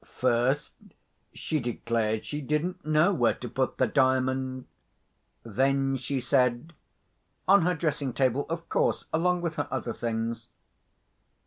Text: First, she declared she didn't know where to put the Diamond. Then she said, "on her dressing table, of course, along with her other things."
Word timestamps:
First, 0.17 0.73
she 1.31 1.59
declared 1.59 2.25
she 2.25 2.41
didn't 2.41 2.83
know 2.83 3.13
where 3.13 3.35
to 3.35 3.47
put 3.47 3.77
the 3.77 3.85
Diamond. 3.85 4.65
Then 5.43 5.95
she 5.95 6.19
said, 6.19 6.73
"on 7.47 7.61
her 7.61 7.75
dressing 7.75 8.11
table, 8.11 8.47
of 8.49 8.67
course, 8.67 9.05
along 9.13 9.41
with 9.43 9.57
her 9.57 9.67
other 9.69 9.93
things." 9.93 10.47